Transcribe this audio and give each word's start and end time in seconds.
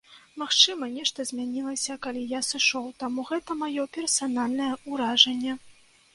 Магчыма, 0.41 0.87
нешта 0.93 1.25
змянілася, 1.29 1.97
калі 2.05 2.23
я 2.31 2.41
сышоў, 2.49 2.89
таму 3.05 3.27
гэта 3.29 3.59
маё 3.61 3.87
персанальнае 4.01 4.73
ўражанне. 4.91 5.53